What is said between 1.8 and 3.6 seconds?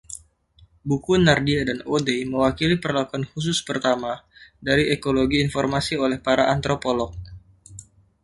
O'Day mewakili perlakuan khusus